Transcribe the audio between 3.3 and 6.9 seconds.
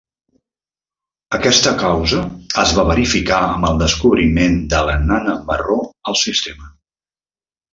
amb el descobriment de la nana marró al sistema.